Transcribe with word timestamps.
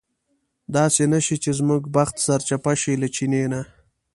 داسې 0.75 1.03
نه 1.13 1.19
شي 1.25 1.35
چې 1.43 1.51
زموږ 1.59 1.81
بخت 1.95 2.15
سرچپه 2.25 2.73
شي 2.81 2.93
له 3.01 3.07
چیني 3.15 3.43
نه. 3.51 3.61